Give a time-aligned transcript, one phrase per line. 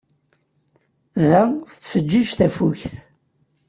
[1.27, 2.91] Da, tettfeǧǧiǧ tafukt.